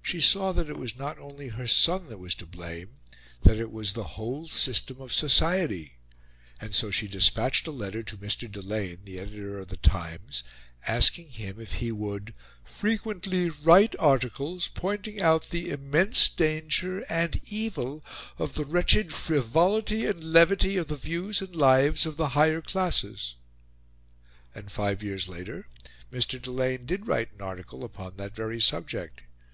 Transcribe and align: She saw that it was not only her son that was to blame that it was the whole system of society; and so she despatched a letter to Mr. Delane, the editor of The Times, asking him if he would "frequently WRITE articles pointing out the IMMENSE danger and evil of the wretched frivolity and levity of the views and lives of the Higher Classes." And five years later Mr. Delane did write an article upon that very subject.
She 0.00 0.22
saw 0.22 0.52
that 0.52 0.70
it 0.70 0.78
was 0.78 0.96
not 0.96 1.18
only 1.18 1.48
her 1.48 1.66
son 1.66 2.06
that 2.08 2.16
was 2.16 2.34
to 2.36 2.46
blame 2.46 2.96
that 3.42 3.58
it 3.58 3.70
was 3.70 3.92
the 3.92 4.04
whole 4.16 4.48
system 4.48 4.98
of 4.98 5.12
society; 5.12 5.98
and 6.58 6.74
so 6.74 6.90
she 6.90 7.06
despatched 7.06 7.66
a 7.66 7.70
letter 7.70 8.02
to 8.02 8.16
Mr. 8.16 8.50
Delane, 8.50 9.00
the 9.04 9.18
editor 9.20 9.58
of 9.58 9.68
The 9.68 9.76
Times, 9.76 10.42
asking 10.86 11.32
him 11.32 11.60
if 11.60 11.74
he 11.84 11.92
would 11.92 12.32
"frequently 12.64 13.50
WRITE 13.50 13.94
articles 13.98 14.68
pointing 14.68 15.20
out 15.20 15.50
the 15.50 15.68
IMMENSE 15.70 16.30
danger 16.30 17.00
and 17.10 17.38
evil 17.44 18.02
of 18.38 18.54
the 18.54 18.64
wretched 18.64 19.12
frivolity 19.12 20.06
and 20.06 20.32
levity 20.32 20.78
of 20.78 20.86
the 20.88 20.96
views 20.96 21.42
and 21.42 21.54
lives 21.54 22.06
of 22.06 22.16
the 22.16 22.30
Higher 22.30 22.62
Classes." 22.62 23.34
And 24.54 24.72
five 24.72 25.02
years 25.02 25.28
later 25.28 25.66
Mr. 26.10 26.40
Delane 26.40 26.86
did 26.86 27.06
write 27.06 27.34
an 27.34 27.42
article 27.42 27.84
upon 27.84 28.16
that 28.16 28.34
very 28.34 28.62
subject. 28.62 29.20